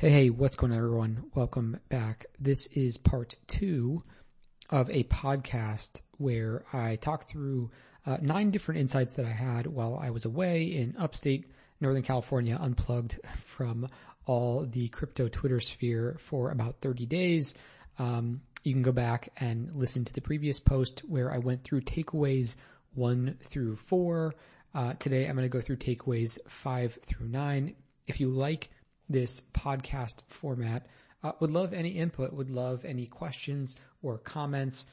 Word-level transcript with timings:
Hey, 0.00 0.08
hey, 0.08 0.30
what's 0.30 0.56
going 0.56 0.72
on 0.72 0.78
everyone? 0.78 1.24
Welcome 1.34 1.78
back. 1.90 2.24
This 2.38 2.64
is 2.68 2.96
part 2.96 3.36
two 3.46 4.02
of 4.70 4.88
a 4.88 5.04
podcast 5.04 6.00
where 6.16 6.64
I 6.72 6.96
talk 6.96 7.28
through 7.28 7.70
uh, 8.06 8.16
nine 8.22 8.50
different 8.50 8.80
insights 8.80 9.12
that 9.12 9.26
I 9.26 9.30
had 9.30 9.66
while 9.66 10.00
I 10.00 10.08
was 10.08 10.24
away 10.24 10.62
in 10.62 10.96
upstate 10.98 11.50
Northern 11.82 12.02
California, 12.02 12.56
unplugged 12.58 13.20
from 13.44 13.90
all 14.24 14.64
the 14.64 14.88
crypto 14.88 15.28
Twitter 15.28 15.60
sphere 15.60 16.16
for 16.18 16.50
about 16.50 16.80
30 16.80 17.04
days. 17.04 17.54
Um, 17.98 18.40
you 18.64 18.72
can 18.72 18.80
go 18.80 18.92
back 18.92 19.28
and 19.36 19.70
listen 19.76 20.06
to 20.06 20.14
the 20.14 20.22
previous 20.22 20.58
post 20.58 21.00
where 21.00 21.30
I 21.30 21.36
went 21.36 21.62
through 21.62 21.82
takeaways 21.82 22.56
one 22.94 23.36
through 23.42 23.76
four. 23.76 24.34
Uh, 24.74 24.94
today 24.94 25.26
I'm 25.26 25.36
going 25.36 25.44
to 25.44 25.50
go 25.50 25.60
through 25.60 25.76
takeaways 25.76 26.38
five 26.48 26.98
through 27.04 27.28
nine. 27.28 27.74
If 28.06 28.18
you 28.18 28.30
like 28.30 28.70
this 29.10 29.40
podcast 29.52 30.22
format. 30.28 30.86
Uh, 31.22 31.32
would 31.40 31.50
love 31.50 31.74
any 31.74 31.90
input, 31.90 32.32
would 32.32 32.48
love 32.48 32.84
any 32.84 33.06
questions 33.06 33.76
or 34.02 34.16
comments. 34.16 34.86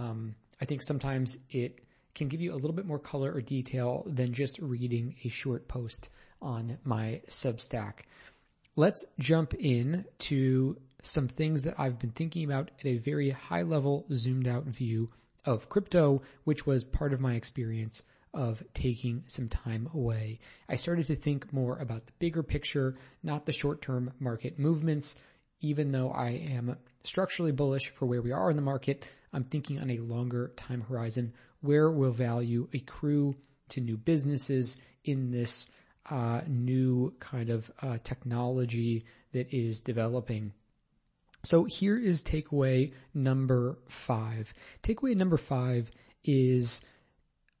Um, 0.00 0.34
I 0.60 0.64
think 0.64 0.82
sometimes 0.82 1.38
it 1.50 1.78
can 2.14 2.26
give 2.26 2.40
you 2.40 2.52
a 2.52 2.56
little 2.56 2.72
bit 2.72 2.86
more 2.86 2.98
color 2.98 3.32
or 3.32 3.40
detail 3.40 4.02
than 4.06 4.32
just 4.32 4.58
reading 4.58 5.14
a 5.22 5.28
short 5.28 5.68
post 5.68 6.08
on 6.42 6.78
my 6.82 7.20
Substack. 7.28 8.00
Let's 8.74 9.04
jump 9.20 9.54
in 9.54 10.04
to 10.20 10.78
some 11.02 11.28
things 11.28 11.62
that 11.64 11.78
I've 11.78 11.98
been 11.98 12.10
thinking 12.10 12.44
about 12.44 12.72
at 12.80 12.86
a 12.86 12.98
very 12.98 13.30
high 13.30 13.62
level, 13.62 14.06
zoomed 14.12 14.48
out 14.48 14.64
view 14.64 15.10
of 15.44 15.68
crypto, 15.68 16.22
which 16.44 16.66
was 16.66 16.82
part 16.82 17.12
of 17.12 17.20
my 17.20 17.34
experience 17.34 18.02
of 18.34 18.62
taking 18.74 19.24
some 19.26 19.48
time 19.48 19.88
away. 19.94 20.40
I 20.68 20.76
started 20.76 21.06
to 21.06 21.16
think 21.16 21.52
more 21.52 21.78
about 21.78 22.06
the 22.06 22.12
bigger 22.18 22.42
picture, 22.42 22.96
not 23.22 23.46
the 23.46 23.52
short 23.52 23.82
term 23.82 24.12
market 24.18 24.58
movements. 24.58 25.16
Even 25.60 25.90
though 25.90 26.10
I 26.10 26.30
am 26.30 26.76
structurally 27.02 27.52
bullish 27.52 27.88
for 27.90 28.06
where 28.06 28.22
we 28.22 28.32
are 28.32 28.50
in 28.50 28.56
the 28.56 28.62
market, 28.62 29.06
I'm 29.32 29.44
thinking 29.44 29.80
on 29.80 29.90
a 29.90 29.98
longer 29.98 30.52
time 30.56 30.82
horizon. 30.82 31.32
Where 31.60 31.90
will 31.90 32.12
value 32.12 32.68
accrue 32.72 33.34
to 33.70 33.80
new 33.80 33.96
businesses 33.96 34.76
in 35.04 35.30
this 35.30 35.68
uh, 36.10 36.42
new 36.46 37.14
kind 37.18 37.50
of 37.50 37.70
uh, 37.82 37.98
technology 38.04 39.04
that 39.32 39.52
is 39.52 39.80
developing? 39.80 40.52
So 41.44 41.64
here 41.64 41.96
is 41.96 42.22
takeaway 42.22 42.92
number 43.14 43.78
five. 43.88 44.52
Takeaway 44.82 45.16
number 45.16 45.36
five 45.36 45.90
is 46.24 46.80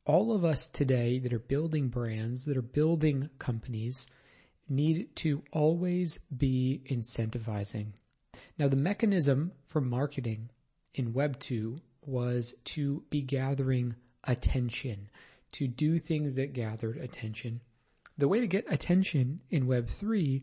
all 0.08 0.34
of 0.34 0.42
us 0.42 0.70
today 0.70 1.18
that 1.18 1.34
are 1.34 1.38
building 1.38 1.88
brands, 1.88 2.46
that 2.46 2.56
are 2.56 2.62
building 2.62 3.28
companies, 3.38 4.08
need 4.66 5.14
to 5.16 5.42
always 5.52 6.18
be 6.34 6.80
incentivizing. 6.90 7.88
Now, 8.58 8.68
the 8.68 8.76
mechanism 8.76 9.52
for 9.68 9.82
marketing 9.82 10.48
in 10.94 11.12
Web 11.12 11.38
2 11.38 11.80
was 12.06 12.54
to 12.64 13.04
be 13.10 13.22
gathering 13.22 13.96
attention, 14.24 15.10
to 15.52 15.68
do 15.68 15.98
things 15.98 16.34
that 16.36 16.54
gathered 16.54 16.96
attention. 16.96 17.60
The 18.16 18.28
way 18.28 18.40
to 18.40 18.46
get 18.46 18.72
attention 18.72 19.40
in 19.50 19.66
Web 19.66 19.88
3 19.88 20.42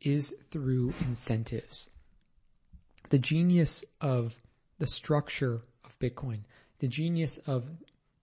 is 0.00 0.34
through 0.50 0.94
incentives. 1.00 1.90
The 3.10 3.18
genius 3.18 3.84
of 4.00 4.36
the 4.78 4.86
structure 4.86 5.60
of 5.84 5.98
Bitcoin, 5.98 6.40
the 6.78 6.88
genius 6.88 7.36
of 7.46 7.68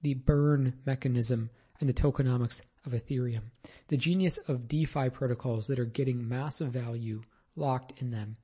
the 0.01 0.13
burn 0.13 0.73
mechanism 0.85 1.49
and 1.79 1.89
the 1.89 1.93
tokenomics 1.93 2.61
of 2.85 2.93
Ethereum. 2.93 3.43
The 3.87 3.97
genius 3.97 4.37
of 4.47 4.67
DeFi 4.67 5.09
protocols 5.09 5.67
that 5.67 5.79
are 5.79 5.85
getting 5.85 6.27
massive 6.27 6.69
value 6.69 7.21
locked 7.55 8.01
in 8.01 8.11
them 8.11 8.37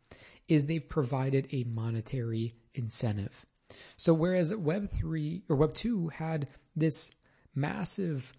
is 0.47 0.65
they've 0.65 0.87
provided 0.87 1.47
a 1.51 1.63
monetary 1.63 2.55
incentive. 2.73 3.45
So 3.97 4.13
whereas 4.13 4.53
Web3 4.53 5.43
or 5.49 5.57
Web2 5.57 6.11
had 6.11 6.47
this 6.75 7.11
massive 7.55 8.33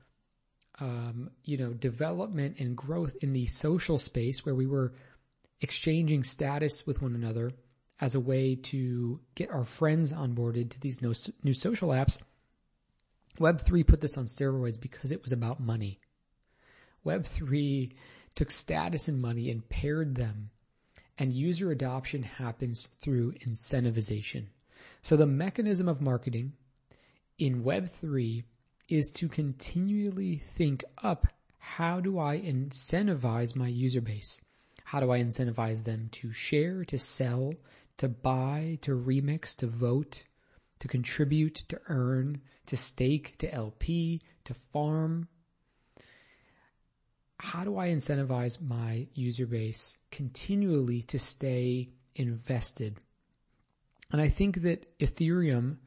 um, 0.78 1.31
you 1.44 1.56
know, 1.56 1.72
development 1.72 2.59
and 2.59 2.77
growth 2.77 3.16
in 3.22 3.33
the 3.33 3.47
social 3.47 3.98
space 3.98 4.44
where 4.44 4.54
we 4.54 4.66
were 4.66 4.93
exchanging 5.60 6.22
status 6.22 6.87
with 6.87 7.00
one 7.00 7.15
another 7.15 7.50
as 7.98 8.15
a 8.15 8.21
way 8.21 8.56
to 8.56 9.21
get 9.34 9.50
our 9.50 9.65
friends 9.65 10.12
onboarded 10.12 10.71
to 10.71 10.81
these 10.81 11.00
new 11.00 11.54
social 11.54 11.88
apps. 11.88 12.19
Web3 13.38 13.86
put 13.86 14.00
this 14.00 14.16
on 14.16 14.24
steroids 14.24 14.80
because 14.80 15.12
it 15.12 15.22
was 15.22 15.32
about 15.32 15.60
money. 15.60 15.98
Web3 17.04 17.92
took 18.34 18.50
status 18.50 19.08
and 19.08 19.20
money 19.20 19.50
and 19.50 19.69
paired 19.69 20.14
them 20.14 20.50
and 21.19 21.32
user 21.32 21.70
adoption 21.70 22.22
happens 22.22 22.88
through 23.00 23.32
incentivization. 23.47 24.47
So 25.02 25.16
the 25.16 25.26
mechanism 25.26 25.88
of 25.88 26.00
marketing 26.00 26.52
in 27.38 27.64
Web3 27.64 28.44
is 28.88 29.10
to 29.16 29.28
continually 29.28 30.36
think 30.36 30.84
up 31.03 31.26
how 31.58 32.00
do 32.00 32.18
I 32.18 32.41
incentivize 32.41 33.56
my 33.56 33.68
user 33.68 34.00
base? 34.00 34.41
How 34.84 35.00
do 35.00 35.10
I 35.10 35.20
incentivize 35.20 35.84
them 35.84 36.08
to 36.12 36.32
share, 36.32 36.84
to 36.84 36.98
sell, 36.98 37.54
to 37.97 38.08
buy, 38.08 38.78
to 38.82 38.92
remix, 38.92 39.56
to 39.56 39.66
vote, 39.66 40.22
to 40.81 40.88
contribute, 40.88 41.56
to 41.69 41.81
earn, 41.88 42.41
to 42.66 42.76
stake, 42.76 43.37
to 43.38 43.53
LP, 43.53 44.20
to 44.44 44.54
farm. 44.72 45.28
How 47.38 47.64
do 47.64 47.76
I 47.78 47.88
incentivize 47.88 48.60
my 48.60 49.06
user 49.15 49.47
base 49.47 49.97
continually 50.10 51.03
to 51.03 51.19
stay 51.19 51.91
invested? 52.15 52.98
And 54.10 54.20
I 54.20 54.28
think 54.28 54.62
that 54.62 54.98
Ethereum 54.98 55.78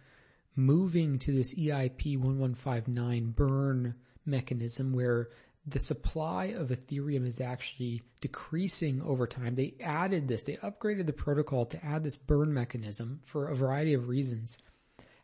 moving 0.56 1.20
to 1.20 1.32
this 1.32 1.56
EIP 1.56 2.18
1159 2.18 3.32
burn 3.32 3.96
mechanism 4.26 4.94
where 4.94 5.30
the 5.66 5.80
supply 5.80 6.46
of 6.46 6.70
Ethereum 6.70 7.26
is 7.26 7.40
actually 7.40 8.02
decreasing 8.22 9.02
over 9.02 9.28
time. 9.28 9.56
They 9.56 9.76
added 9.82 10.28
this, 10.28 10.44
they 10.44 10.56
upgraded 10.58 11.06
the 11.06 11.14
protocol 11.14 11.66
to 11.68 11.86
add 11.86 12.04
this 12.04 12.18
burn 12.18 12.54
mechanism 12.54 13.22
for 13.26 13.48
a 13.48 13.56
variety 13.56 13.94
of 13.94 14.08
reasons. 14.08 14.58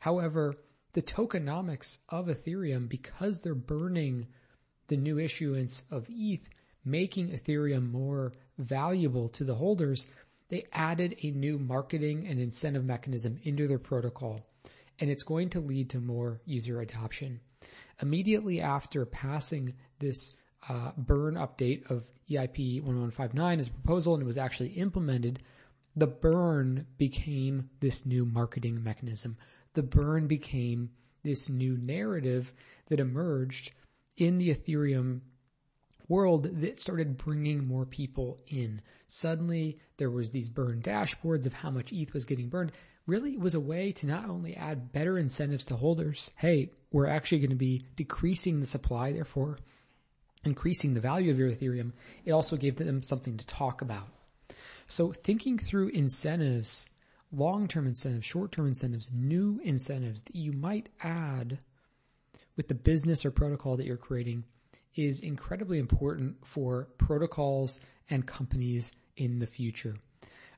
However, 0.06 0.54
the 0.94 1.02
tokenomics 1.02 1.98
of 2.10 2.28
Ethereum, 2.28 2.88
because 2.88 3.40
they're 3.40 3.56
burning 3.56 4.28
the 4.86 4.98
new 4.98 5.18
issuance 5.18 5.84
of 5.90 6.06
ETH, 6.12 6.48
making 6.84 7.30
Ethereum 7.30 7.92
more 7.92 8.34
valuable 8.60 9.28
to 9.30 9.44
the 9.44 9.56
holders, 9.56 10.08
they 10.50 10.68
added 10.72 11.16
a 11.24 11.32
new 11.32 11.58
marketing 11.58 12.28
and 12.28 12.40
incentive 12.40 12.86
mechanism 12.86 13.40
into 13.42 13.68
their 13.68 13.80
protocol, 13.80 14.46
and 15.00 15.10
it's 15.10 15.24
going 15.24 15.50
to 15.50 15.60
lead 15.60 15.90
to 15.90 16.00
more 16.00 16.40
user 16.46 16.82
adoption. 16.82 17.40
Immediately 18.00 18.62
after 18.62 19.08
passing 19.08 19.74
this 19.98 20.36
uh, 20.70 20.92
burn 20.96 21.34
update 21.34 21.90
of 21.90 22.08
EIP 22.30 22.76
1159 22.84 23.60
as 23.60 23.70
a 23.70 23.72
proposal 23.72 24.14
and 24.14 24.22
it 24.22 24.28
was 24.28 24.38
actually 24.38 24.70
implemented, 24.70 25.42
the 25.96 26.06
burn 26.06 26.86
became 27.00 27.72
this 27.80 28.06
new 28.06 28.24
marketing 28.24 28.84
mechanism 28.84 29.36
the 29.76 29.84
burn 29.84 30.28
became 30.28 30.90
this 31.24 31.50
new 31.50 31.78
narrative 31.78 32.54
that 32.88 33.00
emerged 33.00 33.72
in 34.18 34.38
the 34.38 34.50
Ethereum 34.50 35.22
world 36.08 36.62
that 36.62 36.80
started 36.80 37.18
bringing 37.18 37.66
more 37.66 37.86
people 37.86 38.40
in. 38.48 38.82
Suddenly 39.08 39.80
there 39.98 40.12
was 40.12 40.32
these 40.32 40.50
burn 40.50 40.82
dashboards 40.82 41.46
of 41.46 41.54
how 41.54 41.72
much 41.72 41.92
ETH 41.92 42.14
was 42.14 42.26
getting 42.26 42.50
burned. 42.50 42.72
Really 43.08 43.38
was 43.38 43.56
a 43.56 43.60
way 43.60 43.92
to 43.94 44.08
not 44.08 44.30
only 44.30 44.56
add 44.56 44.92
better 44.92 45.18
incentives 45.18 45.66
to 45.66 45.76
holders. 45.76 46.32
Hey, 46.38 46.72
we're 46.92 47.08
actually 47.08 47.40
going 47.40 47.50
to 47.52 47.56
be 47.56 47.84
decreasing 47.96 48.60
the 48.60 48.66
supply, 48.66 49.12
therefore 49.12 49.60
increasing 50.44 50.94
the 50.94 51.02
value 51.02 51.32
of 51.32 51.40
your 51.40 51.52
Ethereum. 51.52 51.92
It 52.24 52.32
also 52.32 52.56
gave 52.56 52.78
them 52.78 53.02
something 53.02 53.38
to 53.38 53.46
talk 53.48 53.82
about. 53.82 54.08
So 54.88 55.12
thinking 55.12 55.58
through 55.58 55.90
incentives 55.90 56.86
long-term 57.36 57.88
incentives, 57.88 58.26
short-term 58.26 58.68
incentives, 58.68 59.10
new 59.14 59.60
incentives 59.64 60.22
that 60.24 60.36
you 60.36 60.52
might 60.52 60.90
add 61.02 61.60
with 62.56 62.68
the 62.68 62.76
business 62.76 63.26
or 63.26 63.32
protocol 63.32 63.78
that 63.78 63.86
you're 63.86 63.98
creating 63.98 64.44
is 64.96 65.20
incredibly 65.20 65.78
important 65.78 66.36
for 66.46 66.88
protocols 66.98 67.82
and 68.10 68.26
companies 68.26 68.94
in 69.18 69.40
the 69.40 69.48
future. 69.48 69.96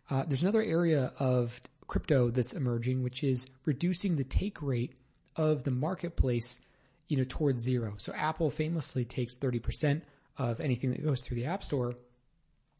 Uh, 0.10 0.24
there's 0.26 0.44
another 0.44 0.62
area 0.62 1.12
of 1.20 1.60
crypto 1.88 2.30
that's 2.30 2.54
emerging, 2.54 3.04
which 3.04 3.24
is 3.24 3.48
reducing 3.66 4.16
the 4.16 4.24
take 4.24 4.62
rate 4.62 4.94
of 5.36 5.64
the 5.64 5.72
marketplace, 5.72 6.60
you 7.08 7.18
know, 7.18 7.26
towards 7.28 7.62
zero. 7.62 7.96
So 7.98 8.14
Apple 8.14 8.50
famously 8.50 9.06
takes 9.06 9.36
30% 9.36 10.02
of 10.38 10.60
anything 10.60 10.92
that 10.92 11.04
goes 11.04 11.24
through 11.24 11.36
the 11.36 11.46
App 11.46 11.64
Store 11.64 11.94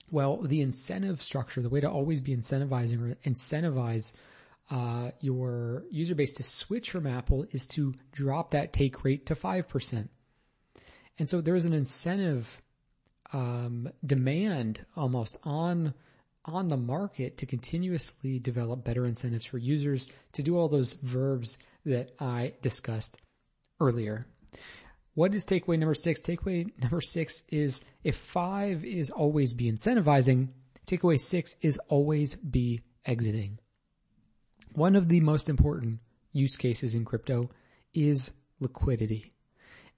well, 0.10 0.38
the 0.38 0.62
incentive 0.62 1.22
structure, 1.22 1.62
the 1.62 1.70
way 1.70 1.82
to 1.82 1.90
always 1.90 2.22
be 2.22 2.36
incentivizing 2.36 3.02
or 3.02 3.16
incentivize 3.30 4.14
uh, 4.70 5.12
your 5.22 5.84
user 5.92 6.16
base 6.16 6.34
to 6.34 6.44
switch 6.44 6.92
from 6.92 7.08
Apple 7.08 7.46
is 7.52 7.68
to 7.68 7.94
drop 8.12 8.52
that 8.52 8.74
take 8.74 9.04
rate 9.04 9.26
to 9.28 9.36
5%. 9.36 10.10
And 11.20 11.28
so 11.28 11.42
there's 11.42 11.66
an 11.66 11.74
incentive 11.74 12.62
um, 13.34 13.90
demand 14.06 14.86
almost 14.96 15.38
on 15.44 15.94
on 16.46 16.70
the 16.70 16.78
market 16.78 17.38
to 17.38 17.46
continuously 17.46 18.40
develop 18.40 18.82
better 18.82 19.06
incentives 19.06 19.44
for 19.44 19.58
users 19.58 20.10
to 20.32 20.42
do 20.42 20.58
all 20.58 20.70
those 20.70 20.94
verbs 20.94 21.60
that 21.86 22.12
I 22.22 22.54
discussed 22.62 23.18
earlier. 23.82 24.26
What 25.18 25.34
is 25.34 25.46
takeaway 25.46 25.80
number 25.80 25.96
six? 25.96 26.22
Takeaway 26.22 26.72
number 26.80 27.02
six 27.02 27.42
is 27.50 27.82
if 28.04 28.16
five 28.16 28.86
is 28.86 29.10
always 29.10 29.52
be 29.52 29.72
incentivizing, 29.72 30.50
takeaway 30.86 31.20
six 31.20 31.56
is 31.60 31.80
always 31.88 32.36
be 32.36 32.82
exiting. 33.04 33.58
One 34.74 34.96
of 34.96 35.10
the 35.10 35.22
most 35.22 35.50
important 35.50 36.02
use 36.34 36.56
cases 36.56 36.94
in 36.94 37.04
crypto 37.04 37.50
is 37.96 38.30
liquidity. 38.60 39.34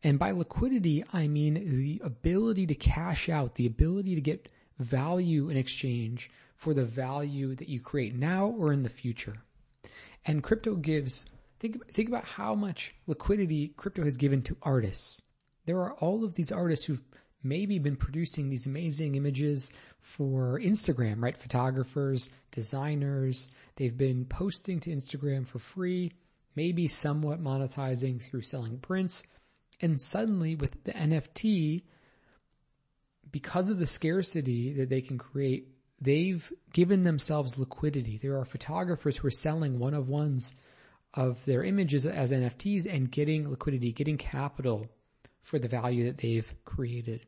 And 0.03 0.17
by 0.17 0.31
liquidity, 0.31 1.03
I 1.11 1.27
mean 1.27 1.55
the 1.55 2.01
ability 2.01 2.67
to 2.67 2.75
cash 2.75 3.27
out, 3.27 3.55
the 3.55 3.65
ability 3.65 4.15
to 4.15 4.21
get 4.21 4.49
value 4.77 5.49
in 5.49 5.57
exchange 5.57 6.31
for 6.55 6.73
the 6.73 6.85
value 6.85 7.55
that 7.55 7.67
you 7.67 7.81
create 7.81 8.15
now 8.15 8.55
or 8.57 8.71
in 8.71 8.83
the 8.83 8.89
future. 8.89 9.35
And 10.25 10.41
crypto 10.41 10.75
gives, 10.75 11.25
think, 11.59 11.91
think 11.91 12.09
about 12.09 12.25
how 12.25 12.55
much 12.55 12.95
liquidity 13.07 13.69
crypto 13.69 14.03
has 14.03 14.17
given 14.17 14.41
to 14.43 14.57
artists. 14.61 15.21
There 15.65 15.79
are 15.79 15.93
all 15.93 16.23
of 16.23 16.33
these 16.33 16.51
artists 16.51 16.85
who've 16.85 17.01
maybe 17.43 17.79
been 17.79 17.95
producing 17.95 18.49
these 18.49 18.65
amazing 18.65 19.15
images 19.15 19.69
for 20.01 20.59
Instagram, 20.59 21.21
right? 21.21 21.37
Photographers, 21.37 22.29
designers, 22.51 23.49
they've 23.75 23.97
been 23.97 24.25
posting 24.25 24.79
to 24.81 24.89
Instagram 24.89 25.47
for 25.47 25.59
free, 25.59 26.11
maybe 26.55 26.87
somewhat 26.87 27.41
monetizing 27.41 28.21
through 28.21 28.41
selling 28.41 28.79
prints. 28.79 29.23
And 29.81 29.99
suddenly 30.01 30.55
with 30.55 30.83
the 30.83 30.91
NFT, 30.91 31.83
because 33.31 33.69
of 33.69 33.79
the 33.79 33.85
scarcity 33.85 34.73
that 34.73 34.89
they 34.89 35.01
can 35.01 35.17
create, 35.17 35.69
they've 36.01 36.51
given 36.73 37.03
themselves 37.03 37.57
liquidity. 37.57 38.17
There 38.17 38.37
are 38.37 38.45
photographers 38.45 39.17
who 39.17 39.27
are 39.27 39.31
selling 39.31 39.79
one 39.79 39.93
of 39.93 40.09
ones 40.09 40.55
of 41.13 41.43
their 41.45 41.63
images 41.63 42.05
as 42.05 42.31
NFTs 42.31 42.91
and 42.91 43.11
getting 43.11 43.49
liquidity, 43.49 43.91
getting 43.91 44.17
capital 44.17 44.87
for 45.41 45.59
the 45.59 45.67
value 45.67 46.05
that 46.05 46.17
they've 46.19 46.53
created. 46.65 47.25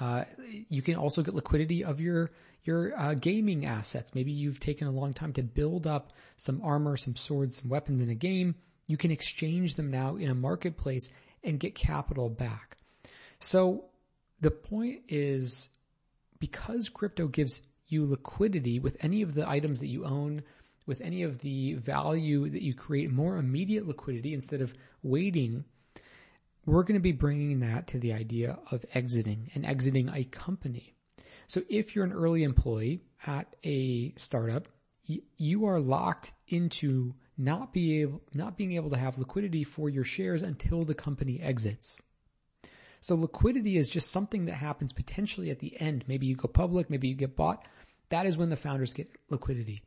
Uh, 0.00 0.24
you 0.68 0.82
can 0.82 0.96
also 0.96 1.22
get 1.22 1.34
liquidity 1.34 1.84
of 1.84 2.00
your 2.00 2.30
your 2.64 2.98
uh, 2.98 3.14
gaming 3.14 3.64
assets. 3.64 4.14
Maybe 4.14 4.32
you've 4.32 4.58
taken 4.58 4.88
a 4.88 4.90
long 4.90 5.14
time 5.14 5.32
to 5.34 5.42
build 5.42 5.86
up 5.86 6.12
some 6.36 6.60
armor, 6.62 6.96
some 6.96 7.14
swords, 7.14 7.60
some 7.60 7.70
weapons 7.70 8.00
in 8.00 8.10
a 8.10 8.14
game. 8.14 8.56
You 8.88 8.96
can 8.96 9.12
exchange 9.12 9.76
them 9.76 9.90
now 9.90 10.16
in 10.16 10.28
a 10.28 10.34
marketplace 10.34 11.10
and 11.44 11.60
get 11.60 11.76
capital 11.76 12.28
back. 12.28 12.76
So 13.38 13.84
the 14.40 14.50
point 14.50 15.02
is 15.08 15.68
because 16.40 16.88
crypto 16.88 17.28
gives 17.28 17.62
you 17.86 18.04
liquidity 18.04 18.80
with 18.80 18.96
any 19.00 19.22
of 19.22 19.34
the 19.34 19.48
items 19.48 19.80
that 19.80 19.86
you 19.86 20.04
own, 20.04 20.42
with 20.86 21.00
any 21.00 21.22
of 21.22 21.40
the 21.40 21.74
value 21.74 22.48
that 22.48 22.62
you 22.62 22.74
create, 22.74 23.10
more 23.10 23.36
immediate 23.36 23.86
liquidity 23.86 24.34
instead 24.34 24.60
of 24.60 24.74
waiting 25.02 25.64
we're 26.66 26.82
going 26.82 26.98
to 26.98 27.00
be 27.00 27.12
bringing 27.12 27.60
that 27.60 27.86
to 27.86 27.98
the 27.98 28.12
idea 28.12 28.58
of 28.72 28.84
exiting 28.92 29.50
and 29.54 29.64
exiting 29.64 30.10
a 30.12 30.24
company. 30.24 30.94
So 31.46 31.62
if 31.68 31.94
you're 31.94 32.04
an 32.04 32.12
early 32.12 32.42
employee 32.42 33.02
at 33.24 33.54
a 33.64 34.12
startup, 34.16 34.66
you 35.06 35.66
are 35.66 35.78
locked 35.78 36.32
into 36.48 37.14
not 37.38 37.72
be 37.72 38.02
able, 38.02 38.20
not 38.34 38.56
being 38.56 38.72
able 38.72 38.90
to 38.90 38.96
have 38.96 39.18
liquidity 39.18 39.62
for 39.62 39.88
your 39.88 40.02
shares 40.02 40.42
until 40.42 40.84
the 40.84 40.94
company 40.94 41.40
exits. 41.40 42.00
So 43.00 43.14
liquidity 43.14 43.76
is 43.76 43.88
just 43.88 44.10
something 44.10 44.46
that 44.46 44.54
happens 44.54 44.92
potentially 44.92 45.50
at 45.50 45.60
the 45.60 45.80
end. 45.80 46.04
Maybe 46.08 46.26
you 46.26 46.34
go 46.34 46.48
public, 46.48 46.90
maybe 46.90 47.06
you 47.06 47.14
get 47.14 47.36
bought. 47.36 47.64
That 48.08 48.26
is 48.26 48.36
when 48.36 48.50
the 48.50 48.56
founders 48.56 48.92
get 48.92 49.08
liquidity. 49.30 49.82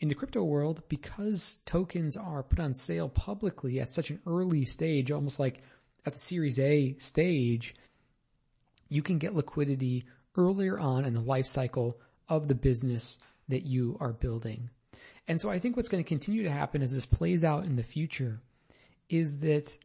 In 0.00 0.08
the 0.08 0.14
crypto 0.14 0.42
world, 0.42 0.82
because 0.88 1.58
tokens 1.64 2.16
are 2.16 2.42
put 2.42 2.58
on 2.58 2.74
sale 2.74 3.08
publicly 3.08 3.78
at 3.80 3.92
such 3.92 4.10
an 4.10 4.20
early 4.26 4.64
stage, 4.64 5.10
almost 5.10 5.38
like 5.38 5.62
at 6.04 6.14
the 6.14 6.18
Series 6.18 6.58
A 6.58 6.96
stage, 6.98 7.74
you 8.88 9.02
can 9.02 9.18
get 9.18 9.34
liquidity 9.34 10.04
earlier 10.36 10.78
on 10.78 11.04
in 11.04 11.12
the 11.12 11.20
life 11.20 11.46
cycle 11.46 12.00
of 12.28 12.48
the 12.48 12.54
business 12.54 13.18
that 13.48 13.64
you 13.64 13.96
are 14.00 14.12
building. 14.12 14.70
And 15.28 15.40
so 15.40 15.50
I 15.50 15.58
think 15.58 15.76
what's 15.76 15.88
going 15.88 16.02
to 16.02 16.08
continue 16.08 16.42
to 16.42 16.50
happen 16.50 16.82
as 16.82 16.92
this 16.92 17.06
plays 17.06 17.44
out 17.44 17.64
in 17.64 17.76
the 17.76 17.82
future 17.82 18.40
is 19.08 19.38
that 19.38 19.76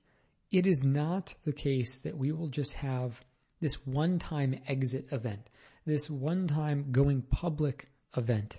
it 0.52 0.66
is 0.66 0.84
not 0.84 1.36
the 1.46 1.54
case 1.54 2.00
that 2.00 2.18
we 2.18 2.32
will 2.32 2.48
just 2.48 2.74
have 2.76 3.24
this 3.60 3.86
one 3.86 4.20
time 4.20 4.60
exit 4.68 5.08
event, 5.12 5.50
this 5.86 6.10
one 6.10 6.48
time 6.48 6.92
going 6.92 7.22
public 7.22 7.90
event 8.16 8.58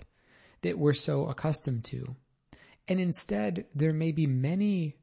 that 0.61 0.77
we're 0.77 0.93
so 0.93 1.27
accustomed 1.27 1.83
to. 1.85 2.15
And 2.87 2.99
instead, 2.99 3.65
there 3.75 3.93
may 3.93 4.11
be 4.11 4.27
many 4.27 4.95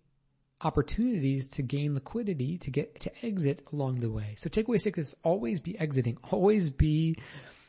opportunities 0.63 1.49
to 1.49 1.63
gain 1.63 1.95
liquidity 1.95 2.59
to 2.59 2.71
get 2.71 2.99
to 3.01 3.13
exit 3.25 3.63
along 3.73 4.01
the 4.01 4.11
way. 4.11 4.35
So 4.39 4.49
takeaway 4.49 4.81
six 4.81 4.99
is 4.99 5.17
always 5.23 5.61
be 5.61 5.79
exiting, 5.79 6.19
always 6.31 6.71
be 6.71 7.17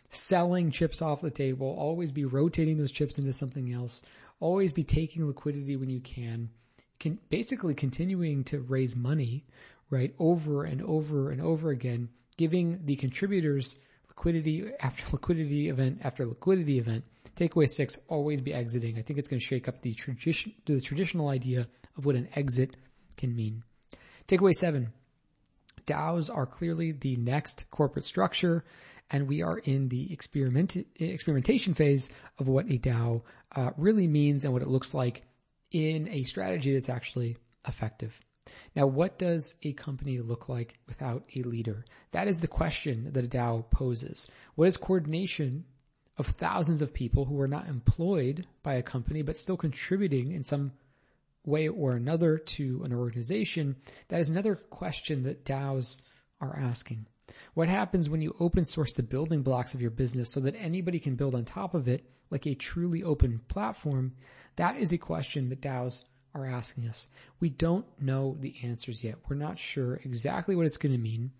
selling 0.09 0.71
chips 0.71 1.01
off 1.01 1.21
the 1.21 1.29
table, 1.29 1.75
always 1.77 2.11
be 2.11 2.25
rotating 2.25 2.77
those 2.77 2.91
chips 2.91 3.17
into 3.17 3.33
something 3.33 3.71
else, 3.73 4.01
always 4.39 4.71
be 4.71 4.83
taking 4.83 5.27
liquidity 5.27 5.75
when 5.75 5.89
you 5.89 5.99
can, 5.99 6.49
can 6.99 7.19
basically 7.29 7.73
continuing 7.73 8.43
to 8.45 8.59
raise 8.59 8.95
money, 8.95 9.45
right, 9.89 10.13
over 10.17 10.63
and 10.63 10.81
over 10.81 11.31
and 11.31 11.41
over 11.41 11.71
again, 11.71 12.09
giving 12.37 12.85
the 12.85 12.95
contributors 12.95 13.77
liquidity 14.07 14.71
after 14.79 15.03
liquidity 15.11 15.69
event 15.69 15.99
after 16.03 16.25
liquidity 16.25 16.79
event. 16.79 17.03
Takeaway 17.37 17.69
six, 17.69 17.99
always 18.07 18.41
be 18.41 18.53
exiting. 18.53 18.97
I 18.97 19.03
think 19.03 19.19
it's 19.19 19.29
going 19.29 19.39
to 19.39 19.45
shake 19.45 19.67
up 19.67 19.81
the 19.81 19.93
tradition, 19.93 20.53
the 20.65 20.81
traditional 20.81 21.29
idea 21.29 21.67
of 21.95 22.05
what 22.05 22.15
an 22.15 22.27
exit 22.35 22.75
can 23.15 23.35
mean. 23.35 23.63
Takeaway 24.27 24.53
seven, 24.53 24.91
DAOs 25.85 26.33
are 26.35 26.47
clearly 26.47 26.91
the 26.91 27.15
next 27.15 27.69
corporate 27.69 28.05
structure 28.05 28.65
and 29.09 29.27
we 29.27 29.41
are 29.41 29.59
in 29.59 29.87
the 29.87 30.11
experiment, 30.11 30.75
experimentation 30.95 31.73
phase 31.73 32.09
of 32.39 32.47
what 32.47 32.65
a 32.65 32.77
DAO 32.77 33.21
uh, 33.55 33.71
really 33.77 34.07
means 34.07 34.43
and 34.43 34.51
what 34.51 34.61
it 34.61 34.67
looks 34.67 34.93
like 34.93 35.23
in 35.71 36.07
a 36.09 36.23
strategy 36.23 36.73
that's 36.73 36.89
actually 36.89 37.37
effective. 37.67 38.19
Now, 38.75 38.87
what 38.87 39.17
does 39.19 39.55
a 39.63 39.73
company 39.73 40.19
look 40.19 40.49
like 40.49 40.79
without 40.87 41.23
a 41.35 41.43
leader? 41.43 41.85
That 42.11 42.27
is 42.27 42.39
the 42.39 42.47
question 42.47 43.11
that 43.13 43.25
a 43.25 43.27
DAO 43.27 43.69
poses. 43.69 44.27
What 44.55 44.67
is 44.67 44.77
coordination 44.77 45.65
of 46.17 46.27
thousands 46.27 46.81
of 46.81 46.93
people 46.93 47.25
who 47.25 47.39
are 47.39 47.47
not 47.47 47.67
employed 47.67 48.45
by 48.63 48.75
a 48.75 48.83
company 48.83 49.21
but 49.21 49.37
still 49.37 49.57
contributing 49.57 50.31
in 50.31 50.43
some 50.43 50.71
way 51.45 51.67
or 51.67 51.93
another 51.93 52.37
to 52.37 52.81
an 52.83 52.93
organization? 52.93 53.75
That 54.09 54.19
is 54.19 54.29
another 54.29 54.55
question 54.55 55.23
that 55.23 55.45
DAOs 55.45 55.97
are 56.41 56.57
asking. 56.57 57.05
What 57.53 57.69
happens 57.69 58.09
when 58.09 58.21
you 58.21 58.35
open 58.39 58.65
source 58.65 58.93
the 58.93 59.03
building 59.03 59.41
blocks 59.41 59.73
of 59.73 59.81
your 59.81 59.91
business 59.91 60.31
so 60.31 60.39
that 60.41 60.55
anybody 60.55 60.99
can 60.99 61.15
build 61.15 61.35
on 61.35 61.45
top 61.45 61.73
of 61.73 61.87
it 61.87 62.05
like 62.29 62.45
a 62.45 62.55
truly 62.55 63.03
open 63.03 63.41
platform? 63.47 64.13
That 64.55 64.77
is 64.77 64.91
a 64.91 64.97
question 64.97 65.49
that 65.49 65.61
DAOs 65.61 66.03
are 66.33 66.45
asking 66.45 66.87
us. 66.87 67.07
We 67.39 67.49
don't 67.49 67.85
know 67.99 68.37
the 68.39 68.55
answers 68.63 69.03
yet. 69.03 69.17
We're 69.27 69.35
not 69.35 69.59
sure 69.59 69.95
exactly 70.03 70.55
what 70.55 70.65
it's 70.65 70.77
going 70.77 70.93
to 70.93 70.97
mean 70.97 71.31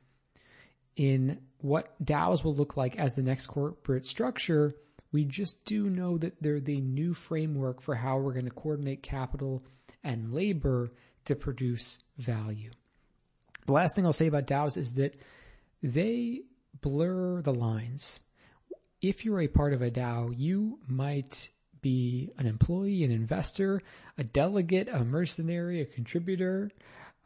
in 0.98 1.39
what 1.60 2.04
DAOs 2.04 2.44
will 2.44 2.54
look 2.54 2.75
like 2.75 2.98
as 2.98 3.16
the 3.16 3.22
next 3.22 3.48
corporate 3.48 4.06
structure. 4.06 4.75
We 5.12 5.24
just 5.24 5.63
do 5.63 5.89
know 5.89 6.18
that 6.18 6.42
they're 6.42 6.60
the 6.60 6.82
new 6.82 7.13
framework 7.13 7.82
for 7.82 7.96
how 7.96 8.18
we're 8.18 8.34
going 8.34 8.46
to 8.46 8.51
coordinate 8.51 9.01
capital 9.01 9.63
and 10.04 10.34
labor 10.34 10.92
to 11.25 11.36
produce 11.36 12.00
value. 12.18 12.72
The 13.66 13.74
last 13.74 13.96
thing 13.96 14.06
I'll 14.06 14.13
say 14.13 14.27
about 14.27 14.48
DAOs 14.48 14.77
is 14.77 14.96
that 14.96 15.16
they 15.82 16.42
blur 16.82 17.42
the 17.42 17.54
lines. 17.54 18.20
If 19.01 19.24
you're 19.24 19.42
a 19.42 19.48
part 19.48 19.74
of 19.74 19.82
a 19.82 19.92
DAO, 19.92 20.34
you 20.36 20.80
might 20.88 21.50
be 21.82 22.32
an 22.38 22.48
employee, 22.48 23.04
an 23.04 23.12
investor, 23.12 23.82
a 24.18 24.24
delegate, 24.24 24.89
a 24.89 25.04
mercenary, 25.04 25.82
a 25.82 25.86
contributor. 25.86 26.72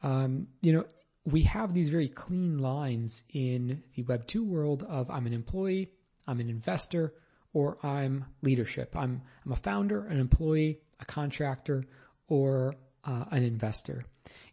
Um, 0.03 0.47
you 0.61 0.73
know, 0.73 0.85
we 1.25 1.43
have 1.43 1.73
these 1.73 1.89
very 1.89 2.07
clean 2.07 2.57
lines 2.57 3.23
in 3.33 3.83
the 3.95 4.03
Web 4.03 4.25
2 4.27 4.43
world 4.43 4.83
of 4.83 5.09
I'm 5.09 5.27
an 5.27 5.33
employee, 5.33 5.91
I'm 6.27 6.39
an 6.39 6.49
investor, 6.49 7.13
or 7.53 7.77
I'm 7.83 8.25
leadership. 8.41 8.95
I'm, 8.95 9.21
I'm 9.45 9.51
a 9.51 9.57
founder, 9.57 10.05
an 10.05 10.19
employee, 10.19 10.79
a 10.99 11.05
contractor, 11.05 11.85
or 12.27 12.75
uh, 13.03 13.25
an 13.31 13.43
investor. 13.43 14.05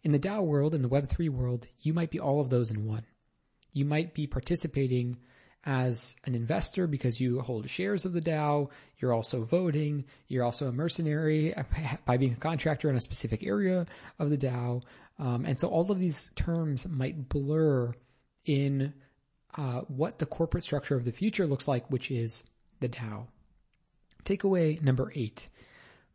In 0.03 0.11
the 0.11 0.19
DAO 0.19 0.43
world, 0.43 0.75
in 0.75 0.81
the 0.81 0.89
Web3 0.89 1.29
world, 1.29 1.67
you 1.81 1.93
might 1.93 2.11
be 2.11 2.19
all 2.19 2.41
of 2.41 2.49
those 2.49 2.71
in 2.71 2.85
one. 2.85 3.05
You 3.73 3.85
might 3.85 4.13
be 4.13 4.27
participating 4.27 5.17
as 5.65 6.15
an 6.25 6.35
investor 6.35 6.87
because 6.87 7.19
you 7.19 7.39
hold 7.41 7.69
shares 7.69 8.05
of 8.05 8.13
the 8.13 8.21
DAO. 8.21 8.69
You're 8.97 9.13
also 9.13 9.43
voting. 9.43 10.05
You're 10.27 10.43
also 10.43 10.67
a 10.67 10.71
mercenary 10.71 11.53
by 12.05 12.17
being 12.17 12.33
a 12.33 12.37
contractor 12.37 12.89
in 12.89 12.95
a 12.95 13.01
specific 13.01 13.45
area 13.45 13.85
of 14.17 14.29
the 14.29 14.37
DAO. 14.37 14.83
Um, 15.17 15.45
and 15.45 15.59
so 15.59 15.67
all 15.67 15.91
of 15.91 15.99
these 15.99 16.31
terms 16.35 16.87
might 16.87 17.27
blur 17.27 17.93
in 18.45 18.93
uh, 19.57 19.81
what 19.81 20.19
the 20.19 20.25
corporate 20.25 20.63
structure 20.63 20.95
of 20.95 21.05
the 21.05 21.11
future 21.11 21.45
looks 21.45 21.67
like, 21.67 21.89
which 21.91 22.09
is 22.09 22.43
the 22.79 22.89
DAO. 22.89 23.27
Takeaway 24.23 24.81
number 24.81 25.11
eight. 25.15 25.49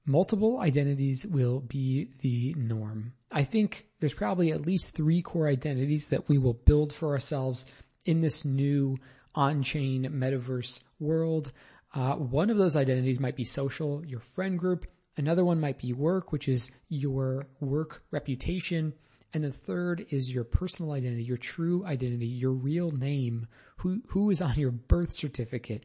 Multiple 0.07 0.61
identities 0.61 1.27
will 1.27 1.61
be 1.61 2.11
the 2.21 2.55
norm. 2.59 3.15
I 3.33 3.45
think 3.45 3.87
there's 4.01 4.15
probably 4.15 4.53
at 4.53 4.67
least 4.67 4.93
three 4.93 5.23
core 5.23 5.49
identities 5.49 6.09
that 6.09 6.29
we 6.29 6.39
will 6.39 6.53
build 6.53 6.93
for 6.93 7.11
ourselves 7.11 7.65
in 8.05 8.21
this 8.21 8.45
new 8.45 8.99
on-chain 9.35 10.05
metaverse 10.13 10.81
world. 11.01 11.53
Uh, 11.95 12.17
one 12.17 12.51
of 12.51 12.57
those 12.57 12.77
identities 12.77 13.21
might 13.21 13.37
be 13.37 13.45
social, 13.45 14.05
your 14.05 14.21
friend 14.21 14.59
group. 14.59 14.87
Another 15.17 15.45
one 15.45 15.61
might 15.61 15.79
be 15.79 15.93
work, 15.93 16.33
which 16.33 16.49
is 16.49 16.71
your 16.89 17.47
work 17.61 18.03
reputation. 18.11 18.93
And 19.33 19.45
the 19.45 19.53
third 19.53 20.07
is 20.11 20.31
your 20.31 20.45
personal 20.45 20.93
identity, 20.93 21.25
your 21.25 21.37
true 21.37 21.85
identity, 21.85 22.27
your 22.27 22.53
real 22.53 22.91
name, 22.91 23.47
who, 23.79 24.01
who 24.09 24.31
is 24.31 24.41
on 24.41 24.55
your 24.57 24.71
birth 24.71 25.13
certificate. 25.13 25.85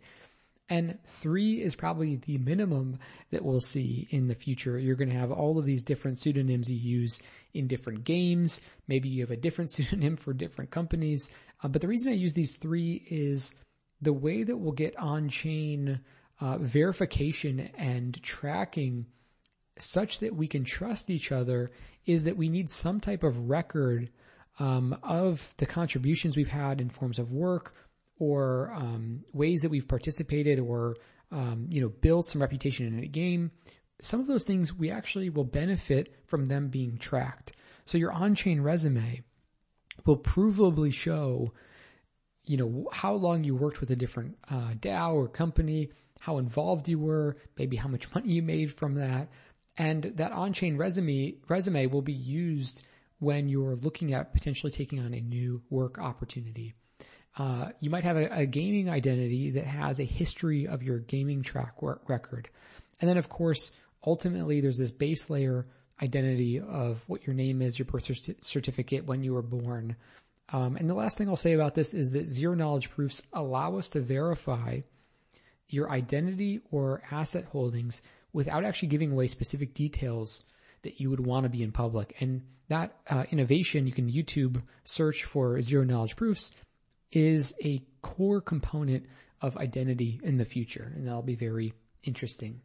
And 0.70 1.00
three 1.04 1.62
is 1.62 1.76
probably 1.76 2.18
the 2.18 2.38
minimum 2.38 3.00
that 3.32 3.44
we'll 3.44 3.60
see 3.60 4.08
in 4.12 4.28
the 4.28 4.36
future. 4.36 4.78
You're 4.78 4.96
going 4.96 5.10
to 5.10 5.16
have 5.16 5.32
all 5.32 5.58
of 5.58 5.66
these 5.66 5.82
different 5.82 6.20
pseudonyms 6.20 6.70
you 6.70 6.78
use 6.78 7.20
in 7.54 7.68
different 7.68 8.04
games. 8.04 8.62
Maybe 8.88 9.10
you 9.10 9.22
have 9.22 9.32
a 9.32 9.38
different 9.38 9.72
pseudonym 9.72 10.18
for 10.18 10.34
different 10.34 10.72
companies. 10.72 11.30
Uh, 11.64 11.68
but 11.68 11.82
the 11.82 11.88
reason 11.88 12.12
I 12.12 12.16
use 12.16 12.34
these 12.34 12.56
three 12.56 13.06
is 13.10 13.54
the 14.02 14.14
way 14.14 14.44
that 14.44 14.58
we'll 14.58 14.72
get 14.72 14.98
on 14.98 15.30
chain 15.30 16.02
uh, 16.40 16.58
verification 16.58 17.70
and 17.78 18.22
tracking 18.24 19.06
such 19.78 20.20
that 20.20 20.36
we 20.36 20.48
can 20.48 20.64
trust 20.64 21.10
each 21.10 21.32
other 21.32 21.72
is 22.06 22.24
that 22.24 22.38
we 22.38 22.50
need 22.50 22.70
some 22.70 23.00
type 23.00 23.24
of 23.24 23.50
record 23.50 24.10
um, 24.60 24.98
of 25.04 25.54
the 25.58 25.66
contributions 25.66 26.36
we've 26.36 26.50
had 26.50 26.82
in 26.82 26.90
forms 26.90 27.20
of 27.20 27.32
work 27.32 27.74
or 28.18 28.72
um, 28.76 29.24
ways 29.34 29.62
that 29.62 29.70
we've 29.70 29.88
participated 29.88 30.60
or 30.60 30.98
um, 31.32 31.68
you 31.70 31.82
know 31.82 31.90
built 31.90 32.26
some 32.26 32.42
reputation 32.42 32.88
in 32.88 33.04
a 33.04 33.08
game. 33.08 33.52
Some 34.02 34.20
of 34.20 34.28
those 34.28 34.46
things 34.46 34.74
we 34.74 34.90
actually 34.90 35.30
will 35.30 35.44
benefit 35.44 36.16
from 36.26 36.46
them 36.46 36.70
being 36.70 36.98
tracked. 36.98 37.54
So 37.86 37.98
your 37.98 38.12
on-chain 38.12 38.62
resume 38.62 39.24
will 40.06 40.18
provably 40.18 40.94
show 40.94 41.54
you 42.50 42.58
know 42.58 42.90
how 42.92 43.14
long 43.14 43.44
you 43.44 43.56
worked 43.56 43.80
with 43.80 43.92
a 43.92 43.96
different 43.96 44.36
uh, 44.50 44.74
DAO 44.80 45.14
or 45.14 45.28
company, 45.28 45.90
how 46.20 46.40
involved 46.40 46.88
you 46.88 46.98
were, 46.98 47.38
maybe 47.60 47.78
how 47.78 47.88
much 47.88 48.12
money 48.16 48.30
you 48.32 48.42
made 48.42 48.74
from 48.74 48.96
that, 48.96 49.30
and 49.78 50.04
that 50.16 50.32
on-chain 50.32 50.76
resume 50.76 51.36
resume 51.48 51.86
will 51.88 52.02
be 52.02 52.14
used 52.14 52.82
when 53.20 53.50
you're 53.50 53.76
looking 53.76 54.14
at 54.14 54.34
potentially 54.34 54.72
taking 54.72 55.00
on 55.00 55.14
a 55.14 55.22
new 55.22 55.62
work 55.70 56.00
opportunity. 56.00 56.74
Uh, 57.38 57.70
you 57.80 57.90
might 57.92 58.04
have 58.04 58.18
a, 58.18 58.26
a, 58.32 58.46
gaming 58.46 58.90
identity 58.90 59.52
that 59.52 59.66
has 59.66 60.00
a 60.00 60.04
history 60.04 60.68
of 60.68 60.82
your 60.82 61.00
gaming 61.00 61.44
track 61.44 61.74
record. 61.82 62.50
And 63.00 63.10
then 63.10 63.18
of 63.18 63.30
course, 63.30 63.72
ultimately 64.06 64.62
there's 64.62 64.78
this 64.78 64.92
base 64.92 65.30
layer 65.30 65.66
identity 66.02 66.60
of 66.60 67.04
what 67.08 67.26
your 67.28 67.34
name 67.34 67.62
is, 67.62 67.78
your 67.78 67.86
birth 67.86 68.10
certificate, 68.42 69.06
when 69.06 69.24
you 69.24 69.34
were 69.34 69.42
born. 69.42 69.96
Um, 70.52 70.76
and 70.78 70.90
the 70.90 70.94
last 70.94 71.18
thing 71.18 71.30
I'll 71.30 71.36
say 71.36 71.54
about 71.54 71.76
this 71.76 71.94
is 71.94 72.12
that 72.12 72.28
zero 72.28 72.56
knowledge 72.56 72.90
proofs 72.90 73.22
allow 73.34 73.78
us 73.78 73.90
to 73.90 74.00
verify 74.00 74.80
your 75.68 75.90
identity 75.90 76.62
or 76.72 77.04
asset 77.12 77.46
holdings 77.46 78.02
without 78.34 78.64
actually 78.64 78.88
giving 78.88 79.12
away 79.12 79.28
specific 79.28 79.74
details 79.74 80.44
that 80.82 81.00
you 81.00 81.10
would 81.10 81.20
want 81.20 81.44
to 81.44 81.50
be 81.50 81.64
in 81.64 81.72
public. 81.72 82.16
And 82.22 82.44
that 82.70 82.96
uh, 83.10 83.26
innovation, 83.32 83.86
you 83.86 83.94
can 83.94 84.10
YouTube 84.10 84.62
search 84.84 85.24
for 85.24 85.62
zero 85.62 85.84
knowledge 85.84 86.16
proofs, 86.16 86.52
is 87.12 87.54
a 87.64 87.84
core 88.02 88.42
component 88.42 89.06
of 89.42 89.58
identity 89.58 90.20
in 90.24 90.38
the 90.38 90.46
future. 90.46 90.92
And 90.96 91.08
that'll 91.08 91.22
be 91.22 91.36
very 91.36 91.74
interesting. 92.04 92.62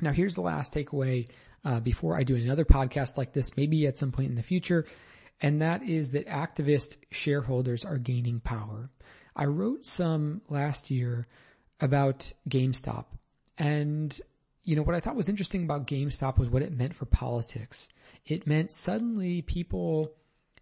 Now, 0.00 0.12
here's 0.12 0.34
the 0.34 0.40
last 0.40 0.74
takeaway 0.74 1.28
uh, 1.64 1.80
before 1.80 2.16
I 2.16 2.24
do 2.24 2.36
another 2.36 2.64
podcast 2.64 3.16
like 3.16 3.32
this, 3.32 3.56
maybe 3.56 3.86
at 3.86 3.96
some 3.96 4.12
point 4.12 4.30
in 4.30 4.36
the 4.36 4.42
future. 4.42 4.86
And 5.40 5.62
that 5.62 5.82
is 5.82 6.12
that 6.12 6.26
activist 6.28 6.98
shareholders 7.10 7.84
are 7.84 7.98
gaining 7.98 8.40
power. 8.40 8.90
I 9.34 9.46
wrote 9.46 9.84
some 9.84 10.42
last 10.48 10.90
year 10.90 11.26
about 11.80 12.32
GameStop 12.48 13.06
and 13.58 14.18
you 14.64 14.76
know, 14.76 14.82
what 14.82 14.94
I 14.94 15.00
thought 15.00 15.14
was 15.14 15.28
interesting 15.28 15.64
about 15.64 15.86
GameStop 15.86 16.38
was 16.38 16.48
what 16.48 16.62
it 16.62 16.72
meant 16.72 16.94
for 16.94 17.04
politics. 17.04 17.88
It 18.24 18.46
meant 18.46 18.72
suddenly 18.72 19.42
people 19.42 20.14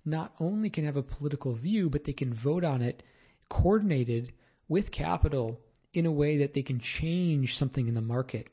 not 0.05 0.35
only 0.41 0.71
can 0.71 0.85
have 0.85 0.97
a 0.97 1.05
political 1.05 1.53
view, 1.53 1.89
but 1.89 2.05
they 2.05 2.13
can 2.13 2.35
vote 2.35 2.65
on 2.65 2.83
it 2.83 3.05
coordinated 3.49 4.33
with 4.69 4.91
capital 4.91 5.61
in 5.95 6.07
a 6.07 6.11
way 6.11 6.39
that 6.39 6.53
they 6.53 6.63
can 6.63 6.81
change 6.81 7.57
something 7.57 7.87
in 7.87 7.95
the 7.95 8.03
market. 8.03 8.49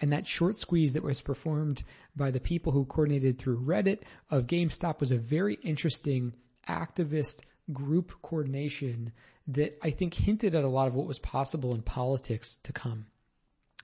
And 0.00 0.12
that 0.12 0.26
short 0.26 0.56
squeeze 0.56 0.92
that 0.92 1.02
was 1.02 1.20
performed 1.20 1.82
by 2.14 2.30
the 2.30 2.40
people 2.40 2.72
who 2.72 2.84
coordinated 2.84 3.38
through 3.38 3.64
Reddit 3.64 4.02
of 4.30 4.46
GameStop 4.46 5.00
was 5.00 5.10
a 5.10 5.18
very 5.18 5.54
interesting 5.62 6.34
activist 6.68 7.42
group 7.72 8.12
coordination 8.22 9.12
that 9.48 9.78
I 9.82 9.90
think 9.90 10.14
hinted 10.14 10.54
at 10.54 10.64
a 10.64 10.68
lot 10.68 10.88
of 10.88 10.94
what 10.94 11.08
was 11.08 11.18
possible 11.18 11.74
in 11.74 11.82
politics 11.82 12.60
to 12.64 12.72
come. 12.72 13.06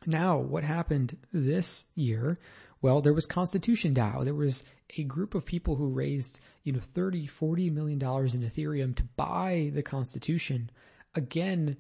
Now, 0.07 0.39
what 0.39 0.65
happened 0.65 1.17
this 1.33 1.87
year? 1.95 2.39
Well, 2.83 3.01
there 3.01 3.15
was 3.15 3.27
Constitution 3.27 3.95
DAO. 3.95 4.25
There 4.25 4.35
was 4.35 4.65
a 4.99 5.05
group 5.05 5.35
of 5.35 5.47
people 5.47 5.77
who 5.77 5.87
raised, 5.87 6.41
you 6.65 6.73
know, 6.73 6.81
30, 6.81 7.27
40 7.27 7.71
million 7.71 7.99
dollars 7.99 8.35
in 8.35 8.43
Ethereum 8.43 8.95
to 8.97 9.05
buy 9.17 9.71
the 9.75 9.83
Constitution. 9.83 10.71
Again, 11.15 11.79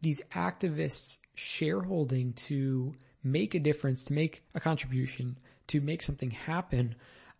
these 0.00 0.22
activists 0.32 1.18
shareholding 1.34 2.34
to 2.34 2.94
make 3.24 3.54
a 3.54 3.60
difference, 3.60 4.04
to 4.04 4.12
make 4.12 4.44
a 4.54 4.60
contribution, 4.60 5.36
to 5.68 5.80
make 5.80 6.02
something 6.02 6.30
happen. 6.30 6.94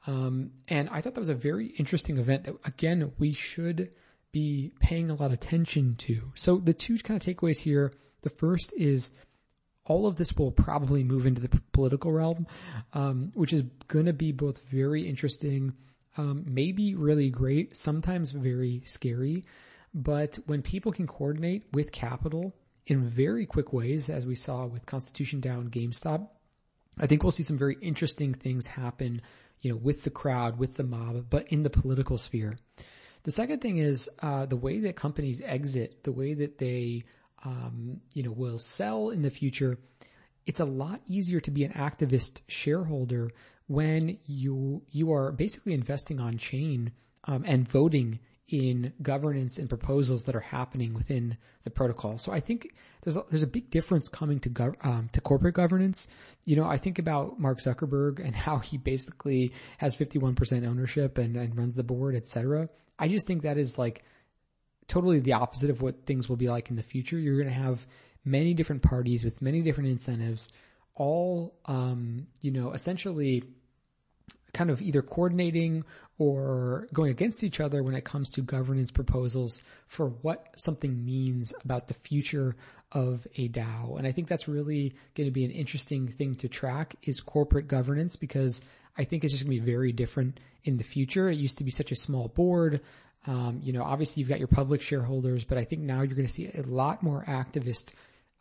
Um, 0.06 0.50
and 0.68 0.88
I 0.90 1.00
thought 1.00 1.14
that 1.14 1.20
was 1.20 1.28
a 1.28 1.34
very 1.34 1.66
interesting 1.66 2.18
event 2.18 2.44
that 2.44 2.56
again, 2.64 3.12
we 3.18 3.32
should 3.32 3.90
be 4.32 4.72
paying 4.80 5.10
a 5.10 5.14
lot 5.14 5.26
of 5.26 5.34
attention 5.34 5.94
to. 5.96 6.32
So 6.34 6.58
the 6.58 6.74
two 6.74 6.98
kind 6.98 7.16
of 7.20 7.26
takeaways 7.26 7.60
here. 7.60 7.92
The 8.22 8.30
first 8.30 8.72
is 8.76 9.12
all 9.84 10.06
of 10.06 10.16
this 10.16 10.34
will 10.36 10.50
probably 10.50 11.04
move 11.04 11.26
into 11.26 11.40
the 11.40 11.60
political 11.72 12.10
realm, 12.10 12.46
um, 12.94 13.32
which 13.34 13.52
is 13.52 13.62
going 13.86 14.06
to 14.06 14.12
be 14.12 14.32
both 14.32 14.66
very 14.68 15.06
interesting, 15.06 15.74
um, 16.16 16.44
maybe 16.46 16.94
really 16.94 17.30
great, 17.30 17.76
sometimes 17.76 18.30
very 18.30 18.82
scary. 18.84 19.44
But 19.92 20.38
when 20.46 20.62
people 20.62 20.90
can 20.90 21.06
coordinate 21.06 21.64
with 21.72 21.92
capital 21.92 22.52
in 22.86 23.02
very 23.02 23.46
quick 23.46 23.72
ways, 23.72 24.10
as 24.10 24.26
we 24.26 24.34
saw 24.34 24.66
with 24.66 24.86
Constitution 24.86 25.40
DAO, 25.40 25.68
GameStop, 25.68 26.28
I 26.98 27.06
think 27.06 27.22
we'll 27.22 27.32
see 27.32 27.42
some 27.42 27.58
very 27.58 27.76
interesting 27.80 28.34
things 28.34 28.66
happen, 28.66 29.22
you 29.62 29.70
know, 29.70 29.76
with 29.76 30.04
the 30.04 30.10
crowd, 30.10 30.58
with 30.58 30.76
the 30.76 30.84
mob, 30.84 31.26
but 31.30 31.48
in 31.48 31.62
the 31.62 31.70
political 31.70 32.18
sphere. 32.18 32.58
The 33.24 33.30
second 33.30 33.60
thing 33.60 33.78
is 33.78 34.10
uh, 34.20 34.46
the 34.46 34.56
way 34.56 34.80
that 34.80 34.96
companies 34.96 35.40
exit, 35.40 36.04
the 36.04 36.12
way 36.12 36.34
that 36.34 36.58
they 36.58 37.04
um, 37.44 38.00
you 38.14 38.22
know, 38.22 38.32
will 38.32 38.58
sell 38.58 39.10
in 39.10 39.22
the 39.22 39.30
future, 39.30 39.78
it's 40.46 40.60
a 40.60 40.64
lot 40.64 41.00
easier 41.06 41.40
to 41.40 41.50
be 41.50 41.64
an 41.64 41.72
activist 41.72 42.40
shareholder 42.48 43.30
when 43.66 44.18
you 44.26 44.82
you 44.90 45.12
are 45.12 45.32
basically 45.32 45.72
investing 45.72 46.20
on 46.20 46.36
chain 46.36 46.92
um, 47.24 47.44
and 47.46 47.66
voting 47.66 48.18
in 48.48 48.92
governance 49.00 49.58
and 49.58 49.68
proposals 49.68 50.24
that 50.24 50.36
are 50.36 50.40
happening 50.40 50.92
within 50.92 51.38
the 51.64 51.70
protocol. 51.70 52.18
So 52.18 52.30
I 52.32 52.40
think 52.40 52.74
there's 53.02 53.16
a, 53.16 53.24
there's 53.30 53.42
a 53.42 53.46
big 53.48 53.70
difference 53.70 54.08
coming 54.08 54.38
to 54.40 54.50
gov- 54.50 54.84
um, 54.84 55.08
to 55.12 55.20
corporate 55.20 55.54
governance. 55.54 56.08
You 56.44 56.56
know, 56.56 56.64
I 56.64 56.76
think 56.76 56.98
about 56.98 57.40
Mark 57.40 57.58
Zuckerberg 57.58 58.24
and 58.24 58.36
how 58.36 58.58
he 58.58 58.76
basically 58.76 59.52
has 59.78 59.96
51% 59.96 60.66
ownership 60.66 61.16
and, 61.16 61.36
and 61.36 61.56
runs 61.56 61.74
the 61.74 61.84
board, 61.84 62.14
etc. 62.14 62.68
I 62.98 63.08
just 63.08 63.26
think 63.26 63.42
that 63.42 63.56
is 63.56 63.78
like 63.78 64.04
totally 64.88 65.20
the 65.20 65.32
opposite 65.32 65.70
of 65.70 65.80
what 65.80 66.04
things 66.04 66.28
will 66.28 66.36
be 66.36 66.48
like 66.48 66.68
in 66.68 66.76
the 66.76 66.82
future. 66.82 67.18
You're 67.18 67.38
going 67.38 67.48
to 67.48 67.54
have 67.54 67.86
many 68.26 68.52
different 68.52 68.82
parties 68.82 69.24
with 69.24 69.40
many 69.40 69.62
different 69.62 69.88
incentives, 69.88 70.50
all, 70.94 71.54
um, 71.64 72.26
you 72.42 72.50
know, 72.50 72.72
essentially 72.72 73.44
kind 74.52 74.70
of 74.70 74.80
either 74.80 75.02
coordinating 75.02 75.84
or 76.18 76.88
going 76.92 77.10
against 77.10 77.42
each 77.42 77.60
other 77.60 77.82
when 77.82 77.94
it 77.94 78.04
comes 78.04 78.30
to 78.30 78.40
governance 78.40 78.90
proposals 78.90 79.62
for 79.86 80.08
what 80.08 80.46
something 80.56 81.04
means 81.04 81.52
about 81.64 81.88
the 81.88 81.94
future 81.94 82.54
of 82.92 83.26
a 83.36 83.48
DAO. 83.48 83.98
And 83.98 84.06
I 84.06 84.12
think 84.12 84.28
that's 84.28 84.46
really 84.46 84.94
going 85.16 85.26
to 85.26 85.32
be 85.32 85.44
an 85.44 85.50
interesting 85.50 86.06
thing 86.06 86.36
to 86.36 86.48
track 86.48 86.94
is 87.02 87.20
corporate 87.20 87.66
governance 87.66 88.14
because 88.14 88.62
I 88.96 89.04
think 89.04 89.24
it's 89.24 89.32
just 89.32 89.44
going 89.44 89.58
to 89.58 89.64
be 89.64 89.72
very 89.72 89.90
different 89.90 90.38
in 90.62 90.76
the 90.76 90.84
future. 90.84 91.28
It 91.28 91.38
used 91.38 91.58
to 91.58 91.64
be 91.64 91.72
such 91.72 91.90
a 91.90 91.96
small 91.96 92.28
board. 92.28 92.80
Um, 93.26 93.60
you 93.62 93.72
know, 93.72 93.82
obviously 93.82 94.20
you've 94.20 94.28
got 94.28 94.38
your 94.38 94.48
public 94.48 94.82
shareholders, 94.82 95.44
but 95.44 95.58
I 95.58 95.64
think 95.64 95.82
now 95.82 96.02
you're 96.02 96.14
going 96.14 96.28
to 96.28 96.32
see 96.32 96.50
a 96.54 96.62
lot 96.62 97.02
more 97.02 97.24
activist 97.26 97.92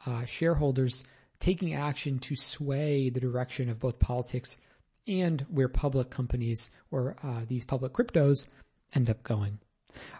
uh, 0.05 0.25
shareholders 0.25 1.03
taking 1.39 1.73
action 1.73 2.19
to 2.19 2.35
sway 2.35 3.09
the 3.09 3.19
direction 3.19 3.69
of 3.69 3.79
both 3.79 3.99
politics 3.99 4.57
and 5.07 5.45
where 5.49 5.67
public 5.67 6.09
companies 6.09 6.71
or 6.91 7.15
uh, 7.23 7.41
these 7.47 7.65
public 7.65 7.93
cryptos 7.93 8.47
end 8.93 9.09
up 9.09 9.23
going. 9.23 9.59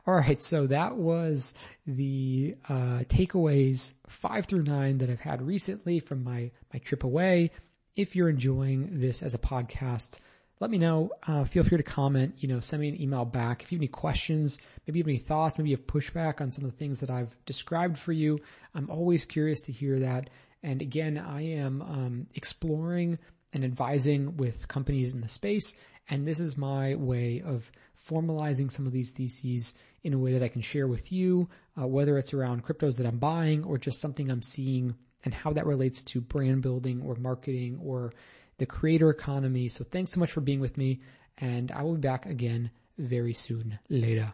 All 0.06 0.14
right, 0.14 0.42
so 0.42 0.68
that 0.68 0.98
was 0.98 1.54
the 1.88 2.56
uh, 2.70 3.04
takeaways 3.08 3.94
five 4.08 4.46
through 4.46 4.64
nine 4.64 5.00
that 5.00 5.10
I've 5.10 5.20
had 5.20 5.42
recently 5.42 6.00
from 6.00 6.24
my 6.24 6.52
my 6.72 6.80
trip 6.80 7.04
away. 7.04 7.52
If 7.96 8.16
you're 8.16 8.30
enjoying 8.30 9.00
this 9.00 9.24
as 9.24 9.34
a 9.34 9.40
podcast, 9.40 10.20
let 10.60 10.70
me 10.70 10.78
know. 10.78 11.12
Uh, 11.28 11.46
feel 11.46 11.64
free 11.64 11.78
to 11.78 11.84
comment. 11.84 12.36
You 12.38 12.48
know, 12.48 12.60
send 12.60 12.82
me 12.82 12.90
an 12.90 13.02
email 13.02 13.26
back 13.26 13.64
if 13.64 13.72
you 13.72 13.78
have 13.78 13.82
any 13.82 13.88
questions. 13.88 14.60
Maybe 14.86 15.00
you 15.00 15.04
have 15.04 15.10
any 15.10 15.18
thoughts. 15.18 15.58
Maybe 15.58 15.72
you 15.72 15.76
have 15.76 15.88
pushback 15.88 16.40
on 16.40 16.52
some 16.52 16.66
of 16.66 16.72
the 16.72 16.78
things 16.78 17.00
that 17.00 17.10
I've 17.10 17.36
described 17.46 17.98
for 17.98 18.12
you. 18.12 18.40
I'm 18.74 18.90
always 18.90 19.26
curious 19.26 19.64
to 19.64 19.72
hear 19.72 20.00
that. 20.00 20.30
And 20.64 20.82
again, 20.82 21.18
I 21.18 21.42
am 21.42 21.82
um, 21.82 22.28
exploring 22.36 23.20
and 23.54 23.64
advising 23.64 24.38
with 24.38 24.68
companies 24.68 25.14
in 25.14 25.22
the 25.22 25.30
space, 25.30 25.76
and 26.10 26.28
this 26.28 26.40
is 26.40 26.58
my 26.58 26.96
way 26.96 27.42
of 27.46 27.72
formalizing 28.10 28.72
some 28.72 28.86
of 28.86 28.92
these 28.92 29.12
theses 29.12 29.74
in 30.04 30.14
a 30.14 30.18
way 30.18 30.34
that 30.34 30.44
I 30.44 30.50
can 30.50 30.62
share 30.62 30.88
with 30.88 31.12
you, 31.12 31.48
uh, 31.80 31.88
whether 31.88 32.18
it's 32.18 32.34
around 32.34 32.66
cryptos 32.66 32.98
that 32.98 33.06
I'm 33.06 33.20
buying 33.20 33.64
or 33.64 33.78
just 33.78 34.02
something 34.02 34.30
I'm 34.30 34.42
seeing 34.42 34.96
and 35.24 35.34
how 35.34 35.54
that 35.54 35.66
relates 35.66 36.04
to 36.04 36.22
brand 36.22 36.62
building 36.62 37.02
or 37.02 37.16
marketing 37.16 37.80
or 37.82 38.12
the 38.58 38.66
creator 38.66 39.10
economy. 39.10 39.70
So 39.70 39.86
thanks 39.86 40.12
so 40.12 40.20
much 40.20 40.32
for 40.32 40.42
being 40.42 40.60
with 40.60 40.78
me 40.78 41.00
and 41.38 41.72
I 41.72 41.84
will 41.84 41.96
be 41.96 42.02
back 42.02 42.26
again 42.26 42.72
very 42.98 43.34
soon. 43.34 43.80
Later. 43.90 44.34